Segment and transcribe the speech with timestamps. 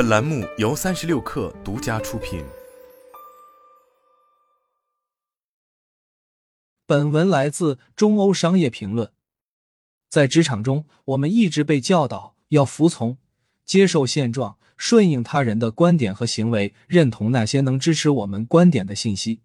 [0.00, 2.42] 本栏目由三十六氪独家出品。
[6.86, 9.12] 本文来自中欧商业评论。
[10.08, 13.18] 在职场中，我们一直被教导要服从、
[13.66, 19.42] 接受现状、顺应他人的观点和行为，认同那些能支持我们观点的信息。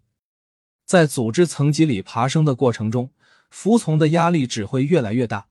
[0.86, 3.10] 在组织层级里爬升的过程中，
[3.50, 5.48] 服从的压力只会越来越大。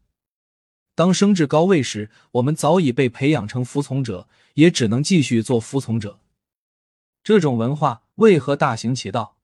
[0.95, 6.21] 当升至高位时，我们早已被培养成服从者，也只能继续做服从者。
[7.23, 9.37] 这种文化为何大行其道？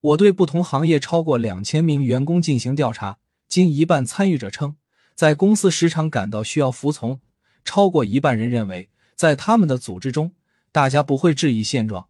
[0.00, 4.76] 我对不同行业超过两千名员工进行调查，近一半参与者称，
[5.14, 7.20] 在公司时常感到需要服从；
[7.64, 10.32] 超过一半人认为，在他们的组织中，
[10.72, 12.08] 大家不会质疑现状。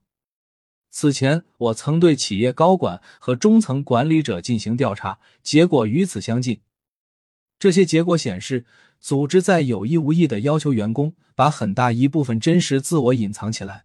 [0.90, 6.60] 此前，我曾对企业高管和中层管理者进行调查，结果与此相近。
[7.58, 8.66] 这些结果显示，
[9.00, 13.84] 组织在有意无意的要求员工把很大一部分真实自我隐藏起来，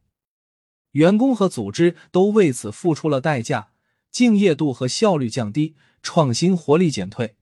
[0.92, 3.70] 员工和组织都为此付出了代价，
[4.12, 7.36] 敬业度和效率降低，创新活力减退。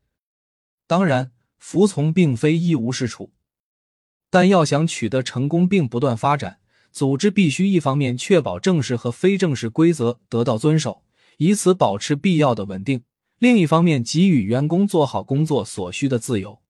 [0.85, 3.31] 当然，服从并非一无是处，
[4.29, 6.59] 但要想取得成功并不断发展，
[6.91, 11.03] 组织必须一方面确保正式和非正式规则得到遵守，
[11.37, 13.03] 以此保持必要的稳定。
[13.39, 16.61] 另一方面，给予员工做好工作所需的自由。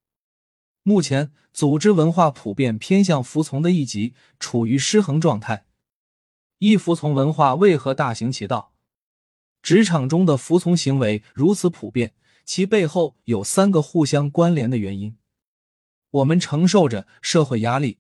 [0.83, 5.65] 目前，组织文化普遍偏向服从的一极，处于失衡状态。
[6.59, 8.73] 一服从文化为何大行其道？
[9.63, 12.13] 职场中的服从行为如此普遍，
[12.45, 15.17] 其背后有三个互相关联的原因。
[16.11, 17.97] 我们承受着社会压力，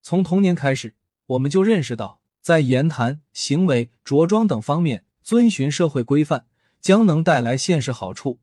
[0.00, 0.94] 从童年开始，
[1.26, 6.46] 我们就认识到，在言谈、行为、着装等方面遵循社会规范。
[6.86, 8.38] 将能带来现实好处，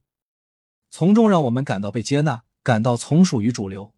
[0.89, 3.94] 从中让我们感到被接纳，感到从属于主流。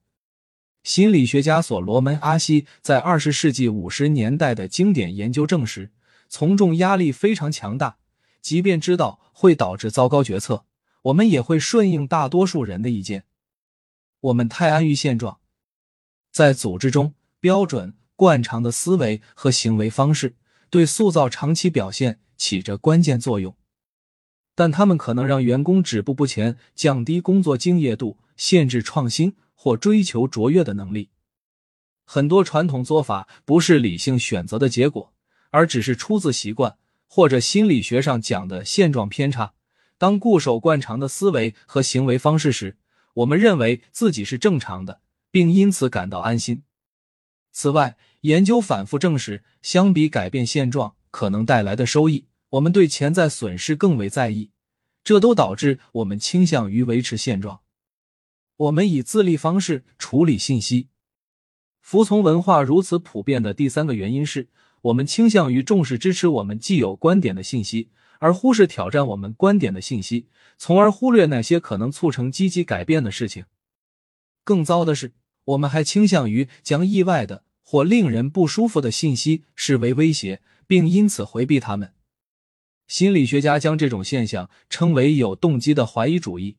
[0.84, 5.92] 心理学家所罗门·阿西在二十世纪五十年代的经典研究证实，
[6.30, 7.98] 从众压力非常强大，
[8.40, 10.66] 即便知道会导致糟糕决策，
[11.02, 13.24] 我们也会顺应大多数人的意见。
[14.20, 15.40] 我们太安于现状，
[16.32, 20.36] 在组织中，标准惯常的思维和行为方式
[20.70, 23.56] 对塑造长期表现起着关键作用。
[24.56, 31.10] 但他们可能让员工止步不前，降低工作敬业度，限制创新或追求卓越的能力。
[32.06, 35.14] 很多传统做法不是理性选择的结果，
[35.50, 36.78] 而只是出自习惯
[37.08, 39.54] 或者心理学上讲的现状偏差。
[39.98, 42.78] 当固守惯常的思维和行为方式时，
[43.16, 45.02] 我们认为自己是正常的，
[45.32, 46.64] 并因此感到安心。
[47.52, 52.26] 此外，研究反复证实，相比改变现状可能带来的收益。
[52.50, 54.52] 我们对潜在损失更为在意，
[55.04, 57.62] 这都导致我们倾向于维持现状。
[58.58, 60.88] 我们以自立方式处理信息，
[61.82, 64.48] 服从文化如此普遍的第三个原因是
[64.84, 67.90] 我们倾向于重视支持我们既有观点的信息，
[68.20, 73.46] 而忽视挑战我们观点的信息，从而忽略那些可能促成积极改变的事情。
[74.44, 75.14] 更糟的是，
[75.44, 81.95] 我们还倾向于将意外的或令人不舒服的信息视为威胁，并因此回避他们。
[82.88, 86.58] 心理学家将这种现象称为有动机的怀疑主义。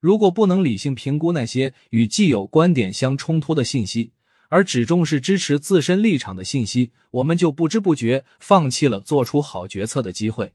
[0.00, 4.12] 如果不能理性评估那些与既有观点相冲突的信息，
[4.48, 10.54] 而只重视支持自身立场的信息，我们就不知不觉放弃了做出好决策的机会。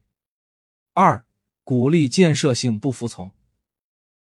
[0.92, 1.24] 二、
[1.64, 3.30] 鼓励建设性不服从。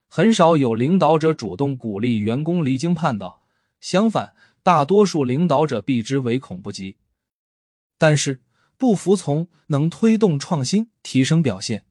[0.10, 3.44] 很少有领导者主动鼓励员工离经叛道，
[3.80, 6.98] 相反，大多数领导者避之唯恐不及。
[7.98, 8.42] 但是。
[8.78, 11.86] 不服从能推动创新，提升表现。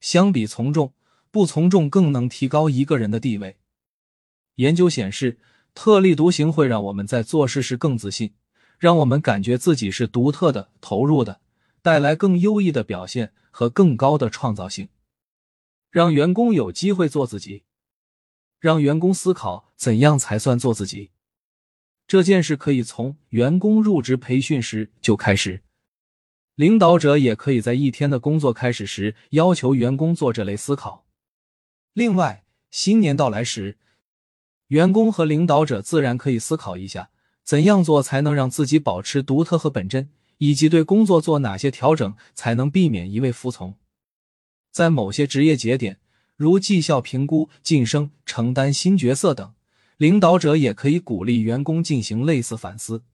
[0.00, 0.94] 相比从众，
[1.30, 3.58] 不从众更能提高一个人的地位。
[4.54, 5.38] 研究显示，
[5.74, 8.34] 特立独行会让我们在做事时更自信，
[8.78, 11.40] 让我们感觉自己是独特的、投入的，
[11.82, 14.88] 带来更优异的表现和更高的创造性。
[15.90, 17.64] 让员工有机会做自己，
[18.60, 21.10] 让员工思考怎样才算做自己。
[22.06, 25.62] 这件事可以从员工入职培训时就开始。
[26.58, 31.06] 领导者也可以在一天的工作开始时要求员工做这类思考。
[31.92, 33.78] 另外，新年到来时，
[34.66, 37.10] 员工和领导者自然可以思考一下，
[37.44, 43.76] 怎样做才能让自己保持独特和本真，以及对工作做哪些调整才能避免一味服从。
[44.72, 46.00] 在某些职业节点，
[46.34, 49.54] 如绩效评估、晋升、承担新角色等，
[49.96, 53.04] 领导者也可以鼓励员工进行类似反思，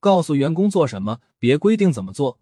[0.00, 2.40] 告诉员工做什么，别规定怎么做。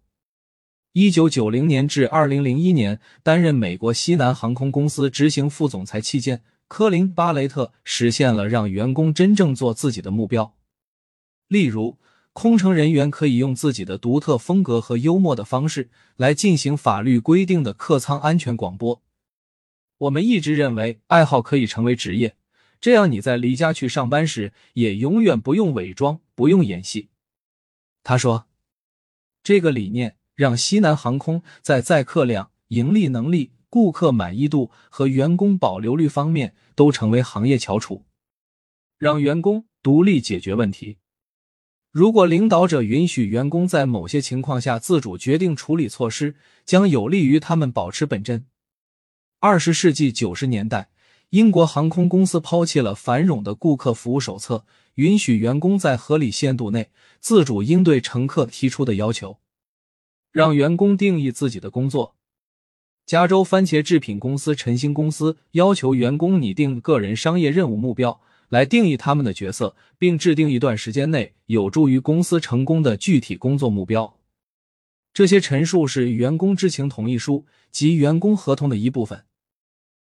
[0.99, 10.55] 一九九零年至二零零一年，担任美国西南航空公司执行副总裁期间，科林·巴雷特实现了让员工真正做自己的目标。
[11.49, 11.99] 例如，
[12.33, 18.99] 空乘人员可以用自己的独特风格和幽默的方式来进行法律规定的客舱安全广播。
[19.99, 22.35] 我们一直认为，爱好可以成为职业，
[22.81, 27.09] 这样你在离家去上班时，也永远不用伪装，不用演戏。
[28.01, 28.47] 他说，
[29.43, 38.05] 这个理念让西南航空在载客量、盈利能力、顾客满意度和员工保留率方面都成为行业翘楚，
[38.99, 40.99] 让员工独立解决问题。
[41.91, 48.45] 如果领导者允许员工在某些情况下自主决定处理措施，将有利于他们保持本真。
[49.39, 50.89] 二十世纪九十年代，
[51.31, 59.39] 英国航空公司抛弃了繁冗的顾客服务手册，允许员工在合理限度内自主应对乘客提出的要求，
[60.31, 62.15] 让员工定义自己的工作。
[63.05, 68.19] 加州番茄制品公司晨星公司要求员工拟定个人商业任务目标，
[68.49, 74.19] 来定义他们的角色，并制定一段时间内有助于公司成功的具体工作目标。
[75.13, 79.25] 这些陈述是员工知情同意书及员工合同的一部分。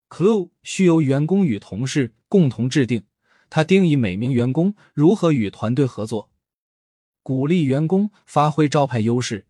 [0.08, 3.04] Clue 需由员工与同事共同制定。
[3.50, 6.30] 他定义每名员工如何与团队合作，
[7.22, 9.46] 鼓励员工发挥招牌优势。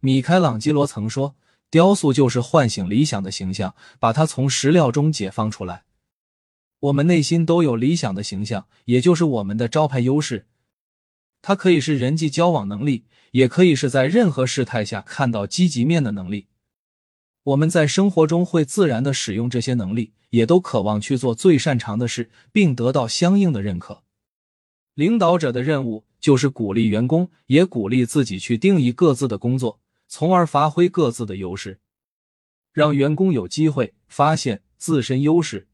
[0.00, 1.34] 米开朗基罗曾说
[1.70, 5.84] ：“雕塑就是唤醒理想的形象，把它从石料中解放出来。”
[6.80, 10.46] 我们内心都有理想的形象，也就是我们的招牌优势。
[11.42, 16.46] 它可以是人际交往能力，也可以是在任何事态下看到积极面的能力。
[17.42, 24.02] 我们在生活中会自然的使用这些能力，也都渴望去做最擅长的事，并得到相应的认可。
[24.94, 31.78] 领导者的任务就是鼓励员工，也鼓励自己去定义各自的工作，从而发挥各自的优势，
[32.72, 35.68] 让员工有机会发现自身优势。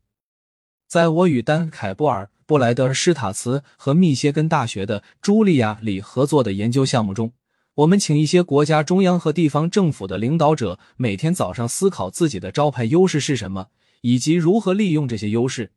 [0.86, 7.32] 在我与丹·凯布尔、布莱德·施塔茨和密歇根大学的茱莉亚·里合作的研究项目中。
[7.76, 13.69] 我们请一些国家中央和地方政府的领导者每天早上思考自己的招牌优势是什么，
[14.02, 15.72] 以及如何利用这些优势。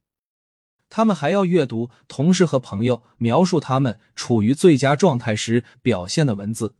[0.89, 6.75] 他们还要阅读同事和朋友描述他们处于最佳状态时表现的文字。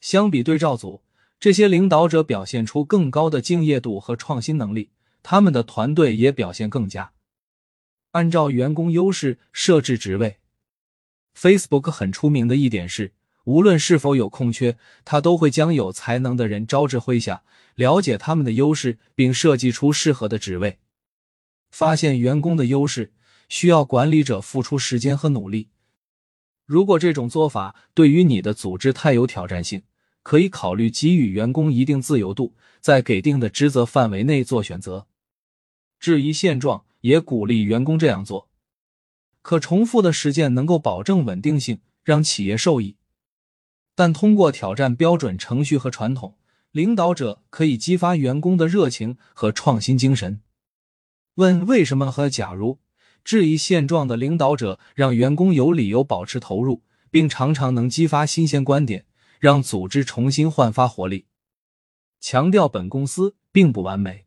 [0.00, 1.02] 相比对照组，
[1.40, 4.90] 这些领导者表现出更高的敬业度和创新能力，
[5.22, 7.12] 他们的团队也表现更佳。
[8.12, 10.38] 按照员工优势设置职位
[11.36, 13.12] ，Facebook 很出名的一点是。
[13.44, 17.42] 无论是否有空缺，他都会将有才能的人招至麾下，
[17.76, 20.78] 了解他们的优势，并设计出适合的职位。
[21.70, 23.14] 发现员工的优势
[23.48, 25.70] 需要管理者付出时间和努力。
[26.66, 29.82] 如果这种做法对于你的组织太有挑战性，
[30.28, 32.52] 可以考虑给予员工一定自由度，
[32.82, 35.06] 在给定的职责范围内做选择。
[35.98, 38.50] 质疑现状，也鼓励员工这样做。
[39.40, 42.96] 可重复的实践能够保证稳定性，让企业受益。
[43.94, 46.36] 但通过挑战标准程序和传统，
[46.72, 50.42] 领导者可以激发员工的热情和创新精神。
[51.36, 52.80] 问为什么和假如，
[53.24, 59.06] 质疑现状的领导者让员工有理由保持投入，并常常能激发新鲜观点，
[59.38, 61.26] 让组织重新焕发活力。
[62.20, 64.26] 强调本公司并不完美。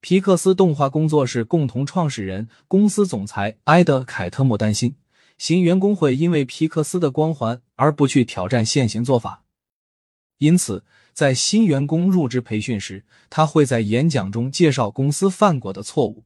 [0.00, 4.96] 皮克斯动画工作室共同创始人、公司总裁埃德·凯特莫担心。
[5.36, 9.44] 新员工会因为皮克斯的光环而不去挑战现行做法，
[10.38, 16.24] 因此在新员工入职培训时，他会在演讲中介绍公司犯过的错误。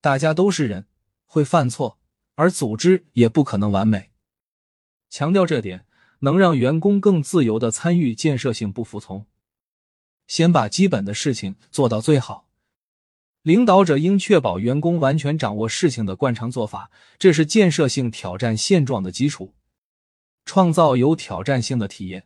[0.00, 0.86] 大家都是人，
[1.26, 1.98] 会犯错，
[2.36, 4.10] 而组织也不可能完美。
[5.10, 5.84] 强调这点，
[6.20, 9.26] 能让员工更自由的参与建设性不服从。
[10.26, 12.46] 先把基本的事情做到最好。
[13.42, 19.54] 领导者应确保员工完全掌握事情的惯常做法，这是建设性挑战现状的基础。
[20.44, 22.24] 创造有挑战性的体验。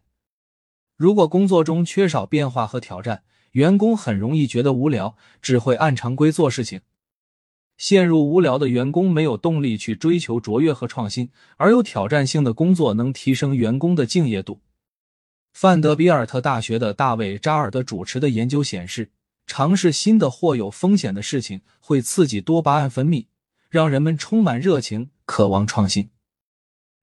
[0.97, 6.81] 如果工作中缺少变化和挑战，员工很容易觉得无聊，只会按常规做事情。
[7.83, 14.61] 陷入无聊的员工没有动力去追求卓越和创新，而有挑战性的工作能提升员工的敬业度。
[15.53, 19.11] 范德比尔特大学的大卫扎尔德主持的研究显示。
[19.49, 23.27] 尝试新的或有风险的事情会刺激多巴胺分泌，
[23.69, 26.11] 让人们充满热情，渴望创新，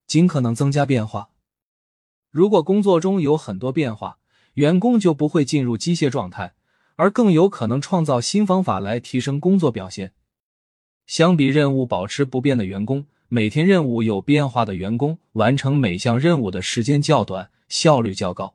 [0.06, 1.28] 尽可能增加变化。
[2.30, 4.16] 如果工作中有很多变化，
[4.54, 6.54] 员工就不会进入机械状态，
[6.96, 10.14] 而更有可能创造新方法来提升工作表现。
[11.10, 18.54] 相比任务保持不变的员工，每天任务有变化的员工完成每项任务的时间较短，效率较高。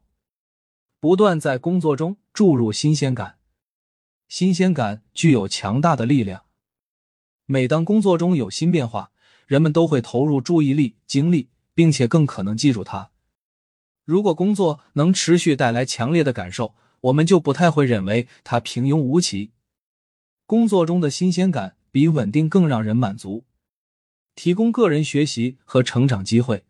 [1.01, 3.39] 不断在工作中注入新鲜感。
[4.29, 6.43] 新鲜感具有强大的力量。
[7.45, 9.11] 每当工作中有新变化，
[9.47, 13.11] 人们都会投入注意力、精力，并且更可能记住它。
[14.05, 19.51] 如果工作能持续带来强烈的感受，我们就不太会认为它平庸无奇。
[20.45, 23.45] 工作中的新鲜感比稳定更让人满足。
[24.35, 26.65] 提供个人学习和成长机会，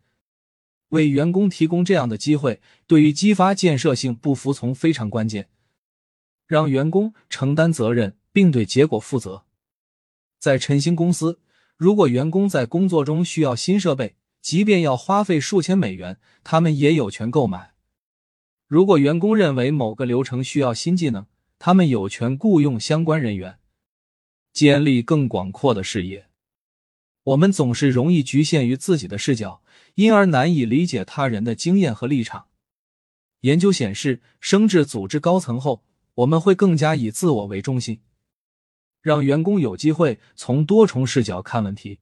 [0.90, 5.48] 为员工提供这样的机会，对于激发建设性不服从非常关键。
[6.46, 9.46] 让员工承担责任并对结果负责。
[10.38, 11.40] 在晨星公司，
[11.76, 17.74] 如果员工在工作中需要新设备，即便要花费数千美元，他们也有权购买。
[18.68, 21.26] 如果员工认为某个流程需要新技能，
[21.58, 23.58] 他们有权雇佣相关人员，
[24.56, 26.28] 建立更广阔的视野。
[27.24, 29.60] 我们总是容易局限于自己的视角，
[29.96, 32.46] 因而难以理解他人的经验和立场。
[33.40, 35.84] 研究显示，升至组织高层后，
[36.14, 38.00] 我们会更加以自我为中心，
[39.02, 41.98] 让员工有机会从多重视角看问题。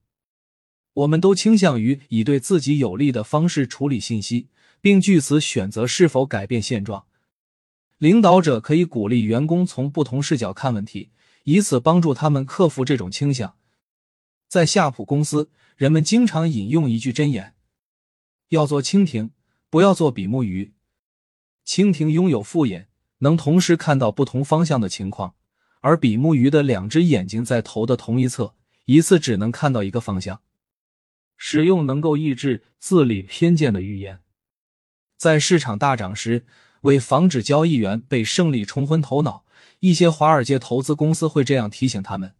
[0.93, 4.47] 我们都倾向于以对自己有利的方式处理信息，
[4.79, 7.05] 并据此选择是否改变现状。
[7.97, 11.09] 领导者可以鼓励员工从不同视角看问题，
[11.45, 13.55] 以此帮助他们克服这种倾向。
[14.47, 17.55] 在夏普公司，人们经常引用一句箴言
[18.49, 19.31] ：“要做蜻蜓，
[19.69, 20.73] 不要做比目鱼。”
[21.65, 25.35] 蜻蜓拥有复眼，能同时看到不同方向的情况；
[25.81, 30.41] 而比目鱼的两只眼睛在头的同一侧，一次只能看到一个方向。
[31.37, 34.21] 使用能够抑制自理偏见的语言。
[35.17, 36.45] 在市场大涨时，
[36.81, 39.44] 为防止交易员被胜利冲昏头脑，
[39.79, 42.35] 一些华尔街投资公司会这样提醒他们：“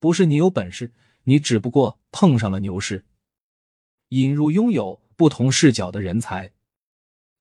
[0.00, 0.92] 不是你有本事。”
[1.24, 3.04] 你只不过碰上了牛市。
[4.08, 6.52] 引入拥有不同视角的人才。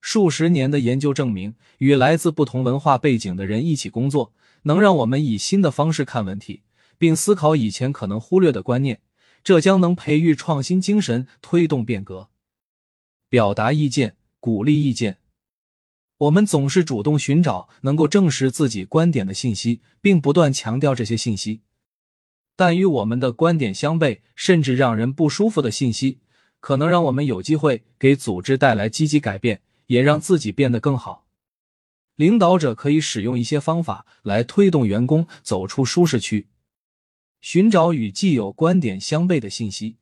[0.02, 6.64] 数十年的研究证明，与来自不同文化背景的人一起工作，能让我们以新的方式看问题，
[6.98, 9.02] 并思考以前可能忽略的观念。
[9.46, 12.30] 这将能培育创新精神，推动变革。
[13.30, 15.19] 表达意见，鼓励意见。
[16.20, 21.62] 我们总是主动寻找能够证实自己观点的信息，并不断强调这些信息。
[22.58, 26.20] 但与我们的观点相悖，甚至让人不舒服的信息，
[26.60, 31.26] 可能让我们有机会给组织带来积极改变，也让自己变得更好。
[32.16, 36.50] 领导者可以使用一些方法来推动员工走出舒适区，
[37.40, 39.96] 寻找与既有观点相悖的信息。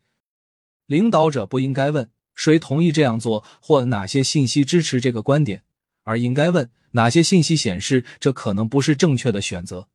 [0.88, 5.62] 领导者不应该问谁同意这样做，或哪些信息支持这个观点，
[6.08, 9.90] 而应该问哪些信息显示这可能不是正确的选择。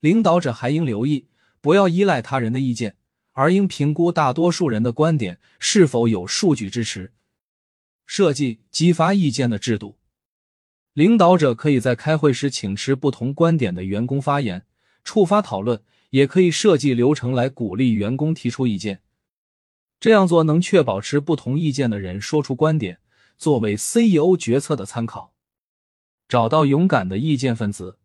[0.00, 1.26] 领导者还应留意。
[1.62, 2.96] 不要依赖他人的意见，
[3.32, 7.12] 而应评估大多数人的观点是否有数据支持。
[8.06, 9.98] 设计激发意见的制度，
[10.94, 14.64] 领导者可以在开会时请持不同观点的员工发言，
[15.04, 19.02] 触发讨论；也可以设计流程来鼓励员工提出意见。
[20.00, 23.00] 这样做能确保持不同意见的人说出观点，
[23.36, 25.34] 作为 CEO 决策的参考。
[26.30, 27.98] 找到勇敢的意见分子，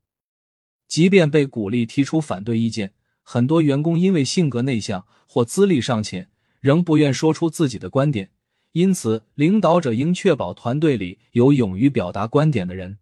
[0.87, 2.93] 即便被鼓励提出反对意见。
[3.21, 6.27] 很多员工因为性格内向或资历尚浅，
[6.59, 8.31] 仍不愿说出自己的观点。
[8.71, 12.97] 因此，领导者应确保团队里有勇于表达观点的人。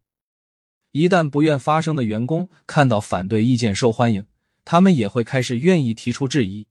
[0.91, 4.25] 一旦不愿发声的员工看到反对意见受欢迎，
[4.65, 6.67] 他们也会开始愿意提出质疑。